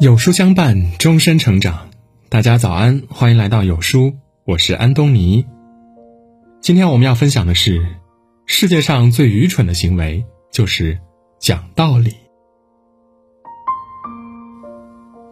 [0.00, 1.90] 有书相伴，终身成长。
[2.28, 4.14] 大家早安，欢迎来到有书，
[4.44, 5.44] 我是安东尼。
[6.60, 7.84] 今天我们要分享的是，
[8.46, 11.00] 世界上最愚蠢的行为就是
[11.40, 12.14] 讲道理。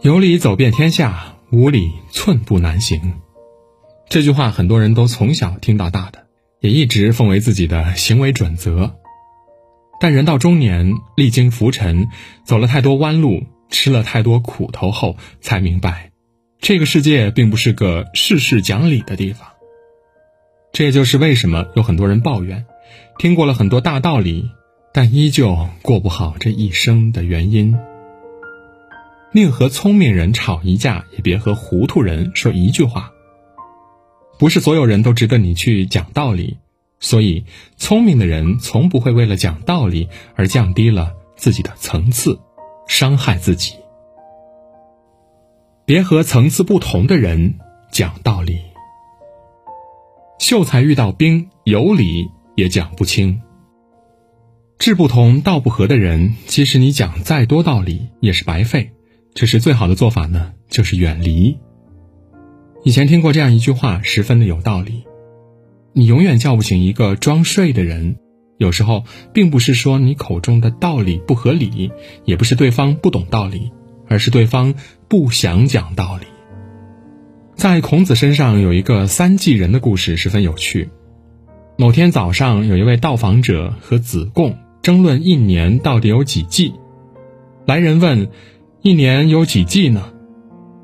[0.00, 3.20] 有理走遍天下，无理寸步难行。
[4.09, 6.27] 这句话很多人都从小听到大的，
[6.59, 8.96] 也一直奉为自己的行为准则。
[10.01, 12.09] 但人到中年，历经浮沉，
[12.45, 13.45] 走了太多弯路。
[13.70, 16.11] 吃了太多苦头后，才明白，
[16.61, 19.48] 这个世界并不是个事事讲理的地方。
[20.73, 22.66] 这也就是为什么有很多人抱怨，
[23.19, 24.51] 听过了很多大道理，
[24.93, 27.77] 但依旧过不好这一生的原因。
[29.33, 33.10] 宁和聪明人吵一架，也别和糊涂人说一句话。
[34.38, 36.59] 不是所有人都值得你去讲道理，
[37.01, 37.45] 所以
[37.77, 42.38] 聪明的人从不会为了讲道理而降低了自己的层次。
[42.87, 43.74] 伤害自己，
[45.84, 47.59] 别和层次不同的人
[47.90, 48.60] 讲道理。
[50.38, 53.43] 秀才遇到兵，有理也讲不清。
[54.78, 58.93] 志不同道不合的人，即使你讲再多道理，也是白费。
[59.34, 61.59] 这时最好的做法呢，就是远离。
[62.84, 65.04] 以前听过这样一句话，十分的有道理：
[65.93, 68.16] 你永远叫不醒一个装睡的人。
[68.59, 71.91] 有时候，并不是说你口中的道理不合理，
[72.25, 73.71] 也不是对方不懂道理，
[74.09, 74.75] 而是对方
[75.09, 76.26] 不想讲道理。
[77.54, 80.88] 在孔子身上有一个三季人的故事，十分有趣。
[81.78, 86.72] 某天早上，有一位到访者和子贡争论一年到底有几季。
[87.66, 88.28] 来人问
[88.82, 90.12] ：“一年有几季呢？”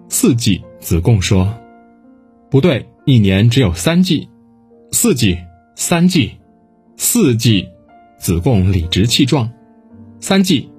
[0.09, 0.63] 四季。
[0.81, 1.55] 子贡说
[2.51, 4.29] ：“不对，一年只有三季。
[4.91, 5.39] 四季，
[5.77, 6.33] 三季。”
[7.05, 7.69] 四季，
[8.17, 9.51] 子贡理直气壮；
[10.21, 10.71] 三季，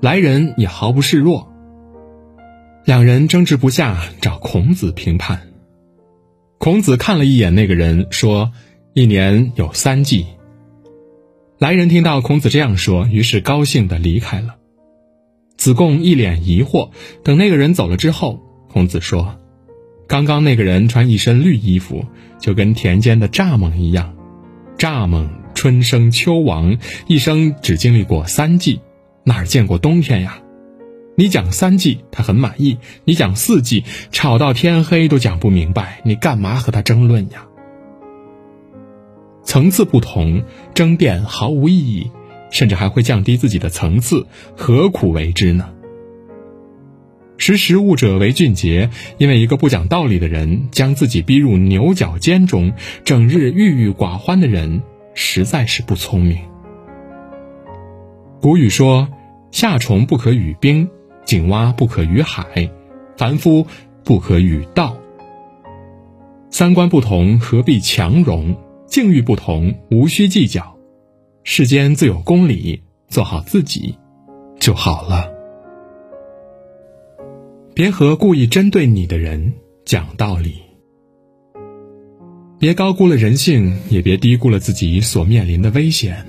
[0.00, 1.52] 来人也毫不示弱。
[2.84, 5.48] 两人争执不下，找孔子评判。
[6.58, 8.52] 孔子看了一眼那个人，说
[8.94, 10.24] ：“一年有三季。”
[11.58, 14.54] 来人听到孔子这样说，于是高兴的离开了。
[15.56, 16.90] 子贡一脸疑惑。
[17.24, 19.40] 等那个人走了之后，孔子说
[20.06, 22.06] ：“刚刚那个人穿一身绿衣服，
[22.38, 24.14] 就跟田间的蚱蜢一样，
[24.78, 25.28] 蚱蜢。”
[25.64, 26.76] 春生秋亡，
[27.06, 28.80] 一生只经历过三季，
[29.24, 30.42] 哪儿见过冬天呀？
[31.16, 32.76] 你讲三季，他很满意；
[33.06, 33.82] 你讲四季，
[34.12, 36.02] 吵到天黑都讲不明白。
[36.04, 37.46] 你干嘛和他争论呀？
[39.42, 40.42] 层次不同，
[40.74, 42.10] 争辩毫无意义，
[42.50, 45.70] 甚至还会降低自己的层次，何苦为之呢？
[47.38, 54.82] 识时务者为俊杰，因为一个不讲道理的人，将自己逼入牛角尖中，整日郁郁寡欢的人。
[55.14, 56.38] 实在是不聪明。
[58.40, 59.08] 古语说
[59.50, 60.88] ：“夏虫不可语冰，
[61.24, 62.70] 井蛙不可语海，
[63.16, 63.66] 凡夫
[64.04, 64.96] 不可语道。”
[66.50, 68.56] 三观不同，何必强融？
[68.86, 70.76] 境遇不同，无需计较。
[71.42, 73.98] 世间自有公理，做好自己
[74.60, 75.32] 就好了。
[77.74, 79.54] 别和故意针对你的人
[79.84, 80.62] 讲道理。
[82.58, 86.26] 别高估了人性，也别低估了自己所面临的危险。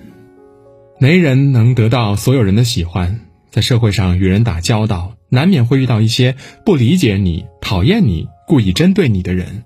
[0.99, 6.35] 没人能得到所有人的喜欢，在社会上与人打交道，难免会遇到一些
[6.65, 9.63] 不理解你、讨厌你、故意针对你的人。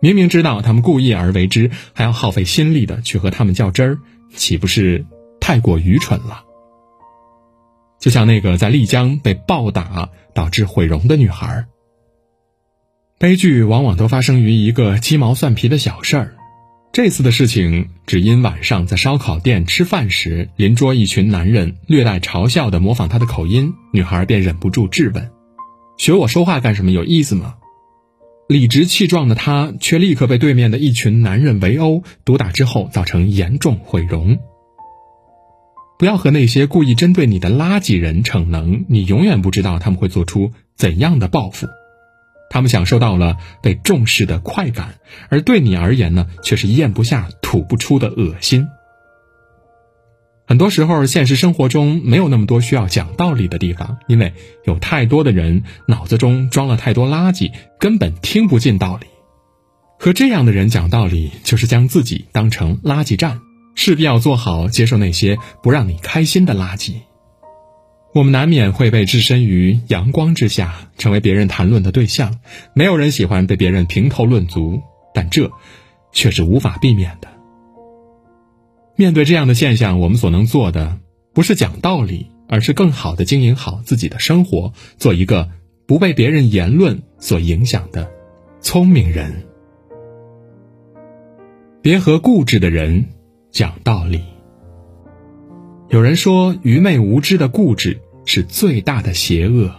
[0.00, 3.98] 明明知道他们故意而为之，还要耗费心力的去和他们较真儿，
[4.34, 5.04] 岂不是
[5.40, 6.42] 太过愚蠢了？
[7.98, 11.64] 就像那个在丽江被暴打导致毁容的女孩。
[13.18, 16.34] 悲剧往往都发生于一个鸡毛蒜皮的小事儿。
[16.92, 25.30] 这次的事情只因晚上在烧烤店吃饭时，邻桌一群男人略带嘲笑地模仿他的口音，女孩便忍不住质问
[25.96, 26.90] ：“学我说话干什么？
[26.90, 27.54] 有意思吗？”
[28.46, 34.38] 理直气壮的他却立刻被对面的一群男人围殴，毒打之后造成严重毁容。
[35.98, 41.68] 不要和那些故意针对你的垃圾人逞能，你永远不知道他们会做出怎样的报复。
[42.50, 44.94] 他们享受到了被重视的快感，
[45.28, 48.68] 而对你而言呢，却是咽不下、吐不出的恶心。
[50.46, 57.50] 很多时候，现实生活中没有那么多需要讲道理的地方，因为有太多的人脑子中装了太多垃圾，
[57.80, 59.06] 根本听不进道理。
[59.98, 63.40] 和这样的人讲道理，就是将自己当成垃圾站，
[63.74, 66.92] 势必要做好接受那些不让你开心的垃圾。
[68.14, 72.38] 我们难免会被置身于阳光之下，成为别人谈论的对象。
[72.72, 74.80] 没有人喜欢被别人评头论足，
[75.12, 75.50] 但这
[76.12, 77.26] 却是无法避免的。
[78.94, 81.00] 面对这样的现象，我们所能做的
[81.32, 85.50] 不是讲道理，而是更好的经营好自己的生活，做一个
[85.84, 88.08] 不被别人言论所影响的
[88.60, 89.44] 聪明人。
[91.82, 93.06] 别和固执的人
[93.50, 94.22] 讲道理。
[95.94, 99.72] 有人说，愚昧无知的固执是最大的邪恶。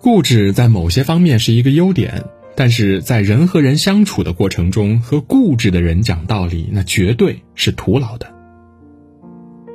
[0.00, 2.24] 固执在某些方面是一个优点，
[2.56, 8.26] 但是在人和人相处的过程中，和固执的人讲道理，那绝对是徒劳的。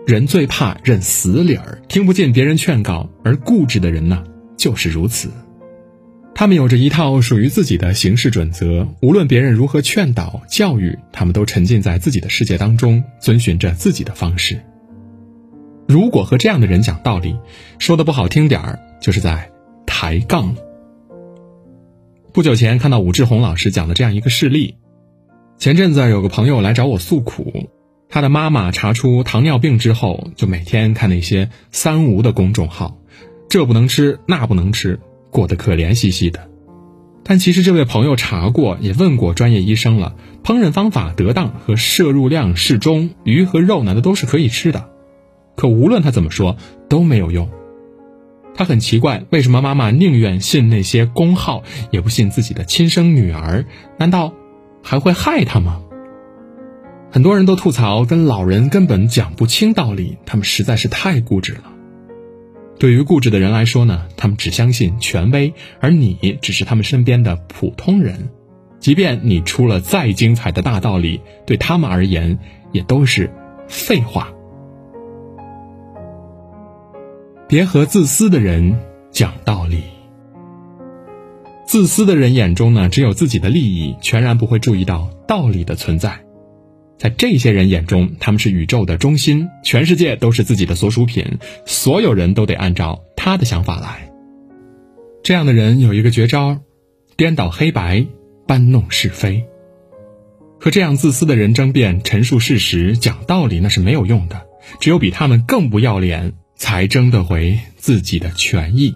[0.06, 4.26] 人最怕认死理儿，听不进别人劝告，而固执的人呢，
[4.58, 5.30] 就是如此。
[6.36, 14.60] 他们有着一套属于自己的行事准则，无论别人如何劝导、教育，他们都沉浸在自己的世界当中，遵循着自己的方式。
[15.88, 17.36] 如果和这样的人讲道理，
[17.80, 19.52] 说的不好听点儿，就是在
[19.86, 20.56] 抬杠。
[22.32, 24.78] 不久前看到武志红老师讲的这样一个事例，
[25.58, 27.70] 前阵子有个朋友来找我诉苦。
[28.10, 33.00] 他的妈妈查出糖尿病之后，就每天看那些“三无”的公众号，
[33.50, 35.00] 这不能吃，那不能吃，
[35.32, 36.48] 过得可怜兮兮的。
[37.24, 44.90] 但其实这位朋友查过，也问过专业医生了，烹饪方法得当和摄入量适中，鱼和肉呢，那都是可以吃的。
[45.56, 46.58] 可无论他怎么说，
[46.90, 47.50] 都没有用。
[48.56, 53.66] 他很奇怪，为什么妈妈宁愿信那些公号，也不信自己的亲生女儿？
[53.98, 54.34] 难道
[54.84, 55.82] 还会害他吗？
[57.12, 61.64] 很多人都吐槽，跟老人根本讲不清道理，他们实在是太固执了。
[62.80, 68.30] 对于固执的人来说呢，他们只相信权威，而你只是他们身边的普通人。
[68.80, 72.38] 即便你出了再精彩的大道理，对他们而言
[72.72, 73.32] 也都是
[73.68, 74.34] 废话。
[77.54, 78.80] 别和自私的人
[79.12, 79.84] 讲道理。
[81.68, 86.20] 自私的人眼中呢，只有自己的利益，全然不会注意到道理的存在。
[86.98, 94.12] 在这些人眼中，他们是宇宙的中心，全世界都是自己的所属品，所有人都得按照他的想法来。
[95.24, 96.58] 这样的人有一个绝招：
[97.18, 98.08] 颠倒黑白，
[98.48, 99.46] 搬弄是非。
[100.60, 104.42] 和这样自私的人争辩、陈述事实、讲道理，那是没有用的。
[104.80, 106.34] 只有比他们更不要脸，
[106.64, 108.96] 才争得回自己的权益。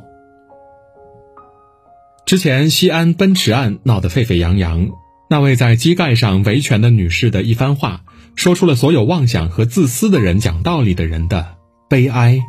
[2.25, 4.87] 之前西安奔驰案闹得沸沸扬扬。
[5.29, 8.05] 那位在机盖上维权的女士的一番话，
[8.37, 11.57] 说出了所有妄想和自私的人讲道理的人的
[11.89, 12.39] 悲哀。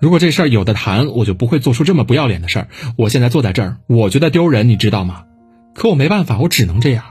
[0.00, 2.68] 如果这事儿有的谈，我就不会做出这么不要脸的事儿。
[2.98, 5.22] 我现在坐在这儿，我觉得丢人，你知道吗？
[5.76, 7.04] 可我没办法，我只能这样。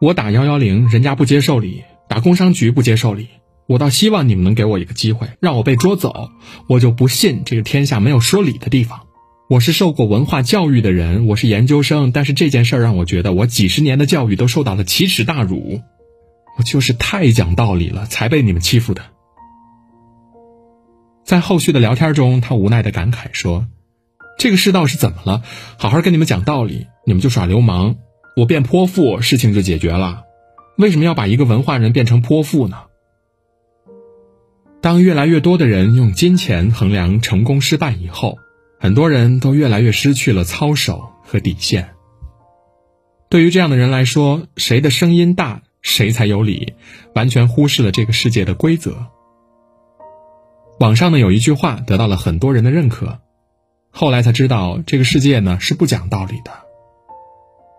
[0.00, 3.26] 我打幺幺零，人家不接受理；打工商局不接受理。
[3.68, 6.30] 我倒希望你们能给我一个机会，让我被捉走。
[6.68, 9.00] 我就不信这个天下没有说理的地方。
[9.48, 15.80] 我是受过文化教育的人，我是研究生，但是这件事让我觉得我几十年的教育都受到了奇耻大辱。
[16.58, 19.02] 我就是太讲道理了，才被你们欺负的。
[21.24, 23.66] 在后续的聊天中，他无奈的感慨说
[24.38, 25.42] ：“这个世道是怎么了？
[25.76, 27.96] 好好跟你们讲道理，你们就耍流氓。
[28.36, 30.22] 我变泼妇，事情就解决了。
[30.78, 32.78] 为什么要把一个文化人变成泼妇呢？”
[34.80, 38.38] 当越来越多的人用金钱衡量成功失败以后。
[38.78, 41.88] 很多人都越来越失去了操守和底线。
[43.30, 46.74] 对于这样的人来说，谁的声音大，谁才有理，
[47.14, 49.06] 完全忽视了这个世界的规则。
[50.78, 53.18] 网上呢有一句话得到了很多人的认可，
[53.90, 56.52] 后来才知道这个世界呢是不讲道理的。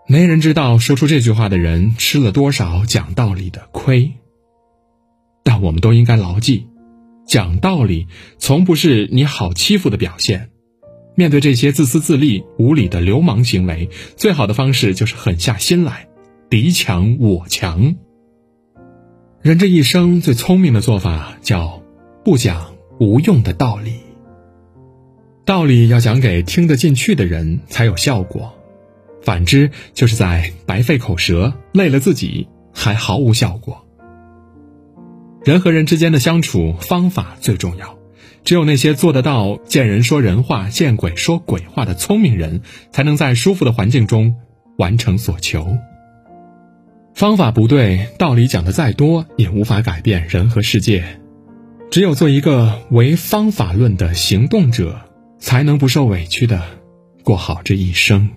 [0.08, 4.14] 没人知道说出这句话的人吃了多少讲道理的亏。
[5.44, 6.68] 但我们都应该牢记，
[7.38, 8.08] 讲道理
[8.40, 10.50] 从不是你好欺负的表现。
[11.16, 16.08] 面对这些自私自利、无理的流氓行为，最好的方式就是狠下心来，
[16.50, 17.96] 敌强我强。
[19.44, 21.84] 人这一生最聪明的做法叫
[22.26, 23.98] 不讲无用的道理。
[25.46, 28.52] 道理要讲给听得进去的人才有效果，
[29.22, 33.87] 反之就是在白费口舌，累了自己还毫无效果。
[35.48, 37.98] 人和人之间的相处方法最重要。
[38.44, 44.36] 只有那些做得到见人说人话、见鬼说鬼话的聪明人，才能在舒服的环境中
[44.78, 45.78] 完成所求。
[47.14, 51.22] 方法不对，道理讲的再多，也无法改变人和世界。
[51.90, 55.00] 只有做一个唯方法论的行动者，
[55.40, 56.62] 才能不受委屈的
[57.24, 58.32] 过好这一生。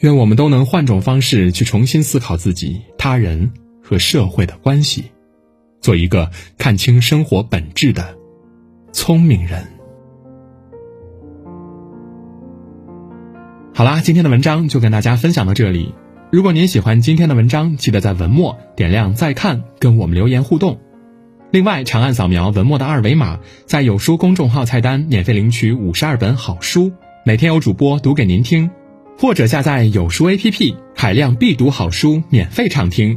[0.00, 3.50] 愿我们都能换种方式去重新思考自己、他人
[3.86, 5.04] 和社会的关系。
[5.80, 6.28] 做一个
[6.58, 8.16] 看清生活本质的
[8.92, 9.64] 聪明人。
[13.72, 15.94] 好啦，今天的文章就跟大家分享到这里。
[16.32, 20.80] 如果您喜欢今天的文章，记得在文末点亮再看，跟我们留言互动。
[21.52, 26.90] 另外，长按扫描文末的二维码，在有书公众号菜单免费领取五十二本好书，
[27.24, 28.68] 每天有主播读给您听；
[29.16, 33.16] 或者下载有书 APP，海量必读好书免费畅听，